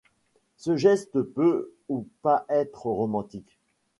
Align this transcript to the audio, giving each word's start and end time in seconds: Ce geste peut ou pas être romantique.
Ce 0.57 0.77
geste 0.77 1.19
peut 1.21 1.75
ou 1.87 2.07
pas 2.23 2.47
être 2.49 2.87
romantique. 2.87 3.59